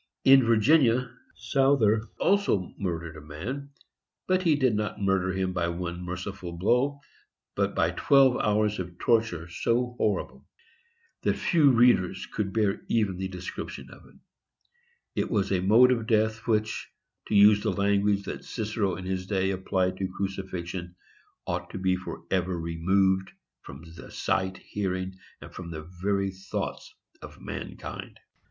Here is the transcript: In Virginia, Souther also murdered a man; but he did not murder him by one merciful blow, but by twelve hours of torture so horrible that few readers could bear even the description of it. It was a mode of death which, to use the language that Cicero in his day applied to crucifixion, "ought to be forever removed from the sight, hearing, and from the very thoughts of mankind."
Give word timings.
In 0.25 0.43
Virginia, 0.43 1.15
Souther 1.35 2.01
also 2.19 2.73
murdered 2.79 3.15
a 3.17 3.21
man; 3.21 3.69
but 4.25 4.41
he 4.41 4.55
did 4.55 4.73
not 4.73 4.99
murder 4.99 5.31
him 5.31 5.53
by 5.53 5.67
one 5.67 6.01
merciful 6.01 6.53
blow, 6.53 7.01
but 7.53 7.75
by 7.75 7.91
twelve 7.91 8.35
hours 8.39 8.79
of 8.79 8.97
torture 8.97 9.47
so 9.47 9.93
horrible 9.99 10.47
that 11.21 11.35
few 11.37 11.69
readers 11.69 12.25
could 12.25 12.51
bear 12.51 12.81
even 12.87 13.17
the 13.17 13.27
description 13.27 13.91
of 13.91 14.03
it. 14.07 14.15
It 15.15 15.29
was 15.29 15.51
a 15.51 15.59
mode 15.59 15.91
of 15.91 16.07
death 16.07 16.47
which, 16.47 16.89
to 17.27 17.35
use 17.35 17.61
the 17.61 17.69
language 17.71 18.23
that 18.23 18.43
Cicero 18.43 18.95
in 18.95 19.05
his 19.05 19.27
day 19.27 19.51
applied 19.51 19.97
to 19.97 20.07
crucifixion, 20.07 20.95
"ought 21.45 21.69
to 21.69 21.77
be 21.77 21.95
forever 21.95 22.59
removed 22.59 23.29
from 23.61 23.83
the 23.83 24.09
sight, 24.09 24.57
hearing, 24.57 25.13
and 25.41 25.53
from 25.53 25.69
the 25.69 25.83
very 25.83 26.31
thoughts 26.31 26.91
of 27.21 27.39
mankind." 27.39 28.19